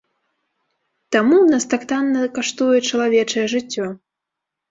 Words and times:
Таму 1.15 1.35
ў 1.41 1.47
нас 1.57 1.67
так 1.73 1.81
танна 1.91 2.21
каштуе 2.37 2.79
чалавечае 2.89 3.45
жыццё. 3.53 3.85